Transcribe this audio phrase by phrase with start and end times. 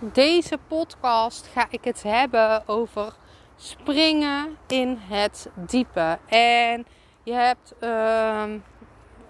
[0.00, 3.12] Deze podcast ga ik het hebben over
[3.56, 6.18] springen in het diepe.
[6.26, 6.86] En
[7.22, 7.74] je hebt.
[7.80, 8.44] Uh,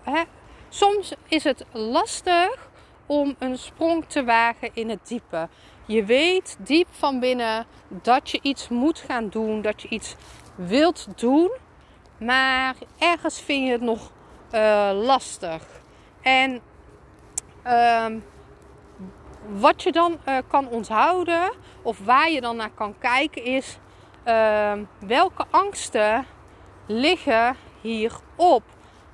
[0.03, 0.23] hè,
[0.69, 2.71] soms is het lastig
[3.07, 5.49] om een sprong te wagen in het diepe.
[5.87, 10.17] Je weet diep van binnen dat je iets moet gaan doen, dat je iets
[10.55, 11.51] wilt doen,
[12.19, 14.11] maar ergens vind je het nog
[14.53, 15.63] uh, lastig.
[16.23, 16.61] En
[17.67, 18.07] uh,
[19.47, 23.79] wat je dan uh, kan onthouden, of waar je dan naar kan kijken, is
[24.25, 26.27] uh, welke angsten
[26.87, 28.63] liggen hierop.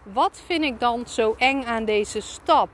[0.03, 2.69] Wat vind ik dan zo eng aan deze stap?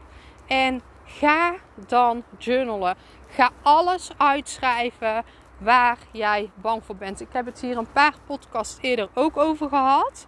[0.47, 1.55] En ga
[1.87, 2.97] dan journalen.
[3.27, 5.25] Ga alles uitschrijven
[5.59, 7.21] waar jij bang voor bent.
[7.21, 10.27] Ik heb het hier een paar podcasts eerder ook over gehad.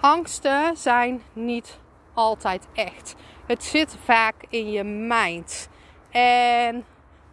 [0.00, 1.78] Angsten zijn niet
[2.14, 3.14] altijd echt.
[3.46, 5.68] Het zit vaak in je mind.
[6.10, 6.84] En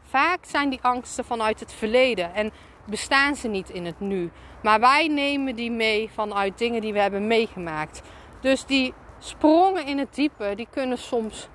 [0.04, 2.52] vaak zijn die angsten vanuit het verleden en
[2.86, 4.32] bestaan ze niet in het nu.
[4.64, 8.02] Maar wij nemen die mee vanuit dingen die we hebben meegemaakt.
[8.42, 11.48] Dus die sprongen in het diepe, die kunnen soms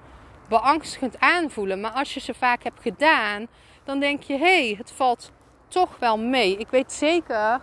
[0.48, 1.80] beangstigend aanvoelen.
[1.80, 3.46] Maar als je ze vaak hebt gedaan,
[3.84, 5.32] dan denk je: hé, hey, het valt
[5.68, 6.56] toch wel mee.
[6.56, 7.60] Ik weet zeker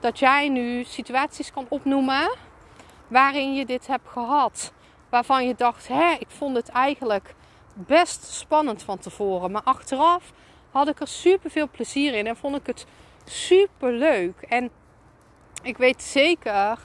[0.00, 2.30] dat jij nu situaties kan opnoemen
[3.08, 4.72] waarin je dit hebt gehad
[5.14, 7.34] waarvan je dacht, hè, ik vond het eigenlijk
[7.74, 9.50] best spannend van tevoren.
[9.50, 10.32] Maar achteraf
[10.70, 12.86] had ik er super veel plezier in en vond ik het
[13.24, 14.40] super leuk.
[14.48, 14.70] En
[15.62, 16.78] ik weet zeker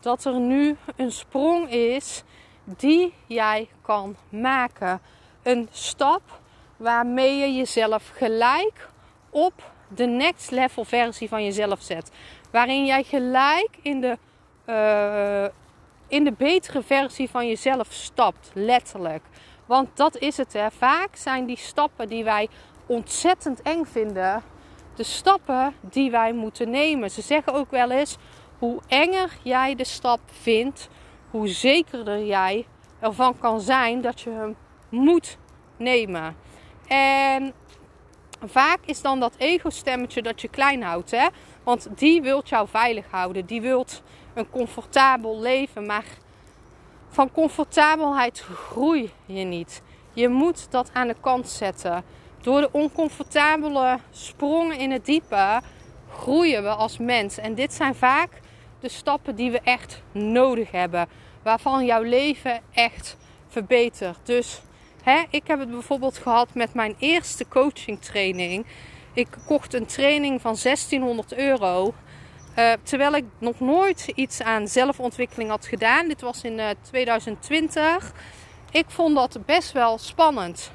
[0.00, 2.22] dat er nu een sprong is
[2.64, 5.00] die jij kan maken.
[5.42, 6.22] Een stap
[6.76, 8.88] waarmee je jezelf gelijk
[9.30, 12.10] op de next level versie van jezelf zet.
[12.50, 14.18] Waarin jij gelijk in de
[14.66, 15.61] uh,
[16.12, 19.22] in de betere versie van jezelf stapt, letterlijk.
[19.66, 20.70] Want dat is het, hè.
[20.70, 22.48] Vaak zijn die stappen die wij
[22.86, 24.42] ontzettend eng vinden,
[24.94, 27.10] de stappen die wij moeten nemen.
[27.10, 28.16] Ze zeggen ook wel eens:
[28.58, 30.88] hoe enger jij de stap vindt,
[31.30, 32.66] hoe zekerder jij
[33.00, 34.56] ervan kan zijn dat je hem
[34.88, 35.38] moet
[35.76, 36.36] nemen.
[36.86, 37.52] En
[38.44, 41.26] vaak is dan dat ego-stemmetje dat je klein houdt, hè?
[41.62, 43.46] Want die wilt jou veilig houden.
[43.46, 44.02] Die wilt
[44.34, 45.86] een comfortabel leven.
[45.86, 46.04] Maar
[47.08, 49.82] van comfortabelheid groei je niet.
[50.12, 52.04] Je moet dat aan de kant zetten.
[52.40, 55.60] Door de oncomfortabele sprongen in het diepe
[56.12, 57.38] groeien we als mens.
[57.38, 58.40] En dit zijn vaak
[58.80, 61.08] de stappen die we echt nodig hebben.
[61.42, 63.16] Waarvan jouw leven echt
[63.48, 64.18] verbetert.
[64.22, 64.62] Dus
[65.02, 68.66] hè, ik heb het bijvoorbeeld gehad met mijn eerste coaching training.
[69.12, 71.94] Ik kocht een training van 1600 euro.
[72.58, 76.08] Uh, terwijl ik nog nooit iets aan zelfontwikkeling had gedaan.
[76.08, 78.12] Dit was in uh, eh, 2020.
[78.70, 80.70] Ik vond dat best wel spannend.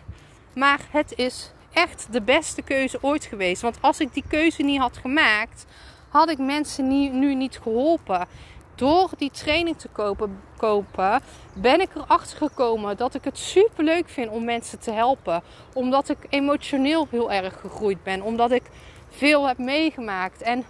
[0.53, 3.61] Maar het is echt de beste keuze ooit geweest.
[3.61, 5.65] Want als ik die keuze niet had gemaakt,
[6.09, 6.87] had ik mensen
[7.19, 8.27] nu niet geholpen.
[8.75, 11.21] Door die training te kopen, kopen,
[11.53, 15.43] ben ik erachter gekomen dat ik het super leuk vind om mensen te helpen.
[15.73, 18.21] Omdat ik emotioneel heel erg gegroeid ben.
[18.21, 18.63] Omdat ik
[19.09, 20.41] veel heb meegemaakt.
[20.41, 20.65] En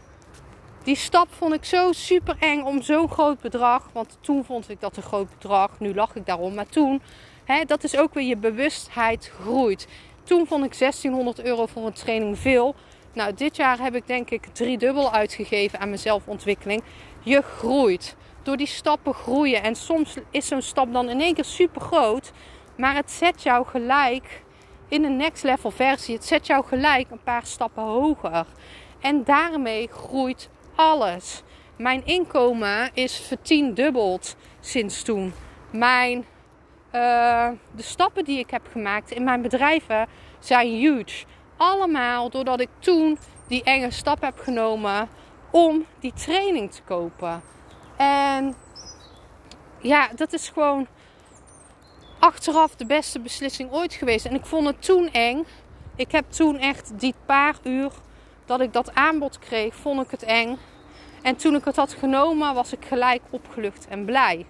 [0.87, 3.89] die stap vond ik zo super eng om zo'n groot bedrag.
[3.93, 5.79] Want toen vond ik dat een groot bedrag.
[5.79, 6.53] Nu lach ik daarom.
[6.53, 7.01] Maar toen,
[7.45, 9.87] hè, dat is ook weer je bewustheid groeit.
[10.23, 12.75] Toen vond ik 1600 euro voor een training veel.
[13.13, 16.83] Nou, dit jaar heb ik denk ik drie dubbel uitgegeven aan mijn zelfontwikkeling.
[17.23, 18.15] Je groeit.
[18.43, 19.63] Door die stappen groeien.
[19.63, 22.31] En soms is zo'n stap dan in één keer super groot.
[22.77, 24.43] Maar het zet jou gelijk
[24.87, 26.15] in een next level versie.
[26.15, 28.45] Het zet jou gelijk een paar stappen hoger.
[28.99, 31.43] En daarmee groeit alles.
[31.77, 35.33] Mijn inkomen is vertiendubbeld sinds toen.
[35.71, 36.17] Mijn,
[36.91, 40.07] uh, de stappen die ik heb gemaakt in mijn bedrijven
[40.39, 41.25] zijn huge.
[41.57, 45.09] Allemaal doordat ik toen die enge stap heb genomen
[45.51, 47.41] om die training te kopen.
[47.97, 48.55] En
[49.81, 50.87] ja, dat is gewoon
[52.19, 54.25] achteraf de beste beslissing ooit geweest.
[54.25, 55.45] En ik vond het toen eng.
[55.95, 57.91] Ik heb toen echt die paar uur
[58.47, 60.57] dat ik dat aanbod kreeg, vond ik het eng.
[61.21, 64.45] En toen ik het had genomen, was ik gelijk opgelucht en blij.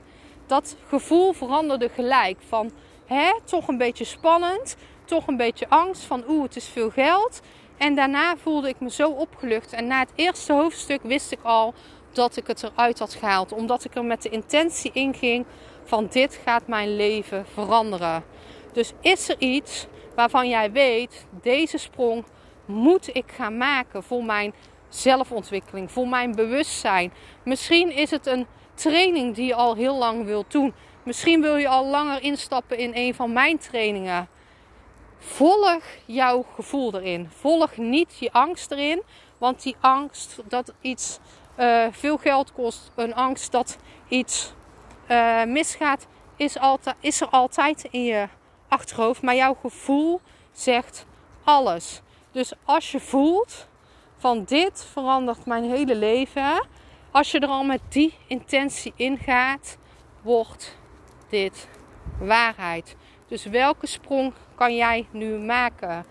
[0.46, 2.72] Dat gevoel veranderde gelijk van
[3.06, 4.76] hè, toch een beetje spannend.
[5.06, 7.42] Toch een beetje angst van oeh, het is veel geld.
[7.78, 9.74] En daarna voelde ik me zo opgelucht.
[9.74, 11.74] En na het eerste hoofdstuk wist ik al
[12.12, 13.52] dat ik het eruit had gehaald.
[13.52, 15.46] Omdat ik er met de intentie in ging
[15.84, 18.24] van dit gaat mijn leven veranderen.
[18.74, 22.26] Dus is er iets waarvan jij weet, deze sprong
[22.68, 24.54] moet ik gaan maken voor mijn
[24.90, 27.14] zelfontwikkeling, voor mijn bewustzijn.
[27.44, 30.74] Misschien is het een training die je al heel lang wilt doen.
[31.04, 34.28] Misschien wil je al langer instappen in een van mijn trainingen.
[35.18, 37.30] Volg jouw gevoel erin.
[37.40, 39.02] Volg niet je angst erin.
[39.38, 41.20] Want die angst dat iets
[41.60, 43.78] uh, veel geld kost, een angst dat
[44.08, 44.54] iets
[45.12, 48.28] uh, misgaat, is, altijd, is er altijd in je
[48.68, 49.22] achterhoofd.
[49.22, 50.22] Maar jouw gevoel
[50.52, 51.06] zegt
[51.44, 52.02] alles.
[52.32, 53.68] Dus als je voelt
[54.18, 56.68] van dit verandert mijn hele leven.
[57.12, 59.78] Als je er al met die intentie in gaat,
[60.22, 60.78] wordt
[61.30, 61.70] dit
[62.20, 62.96] waarheid.
[63.28, 66.06] Dus welke sprong kan jij nu maken?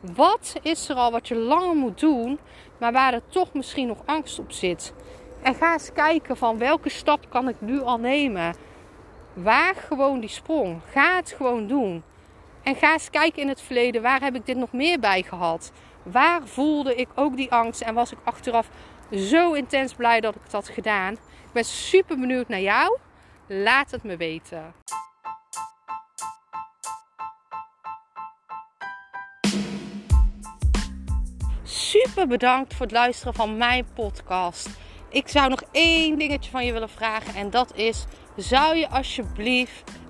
[0.00, 2.38] Wat is er al wat je langer moet doen,
[2.78, 4.94] maar waar er toch misschien nog angst op zit?
[5.42, 8.54] En ga eens kijken van welke stap kan ik nu al nemen?
[9.32, 10.80] Waag gewoon die sprong.
[10.90, 12.02] Ga het gewoon doen.
[12.68, 15.72] En ga eens kijken in het verleden, waar heb ik dit nog meer bij gehad?
[16.02, 18.68] Waar voelde ik ook die angst en was ik achteraf
[19.10, 21.12] zo intens blij dat ik het had gedaan?
[21.12, 22.98] Ik ben super benieuwd naar jou.
[23.46, 24.74] Laat het me weten.
[31.62, 34.68] Super bedankt voor het luisteren van mijn podcast.
[35.10, 38.04] Ik zou nog één dingetje van je willen vragen en dat is:
[38.36, 39.90] zou je alsjeblieft